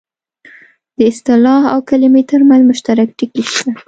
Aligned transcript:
د 0.97 0.99
اصطلاح 1.11 1.63
او 1.73 1.79
کلمې 1.89 2.23
ترمنځ 2.31 2.61
مشترک 2.69 3.07
ټکي 3.19 3.43
شته 3.51 3.69